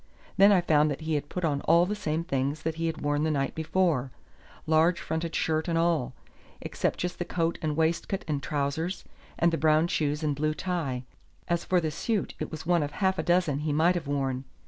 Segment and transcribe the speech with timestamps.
[0.35, 3.01] Then I found that he had put on all the same things that he had
[3.01, 4.09] worn the night before
[4.65, 6.15] large fronted shirt and all
[6.59, 9.03] except just the coat and waistcoat and trousers,
[9.37, 11.03] and the brown shoes and blue tie.
[11.47, 14.45] As for the suit, it was one of half a dozen he might have worn.